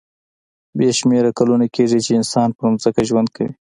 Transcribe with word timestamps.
بې 0.77 0.89
شمېره 0.99 1.31
کلونه 1.39 1.65
کېږي 1.75 1.99
چې 2.05 2.11
انسان 2.19 2.49
پر 2.57 2.67
ځمکه 2.83 3.01
ژوند 3.09 3.27
کوي. 3.35 3.51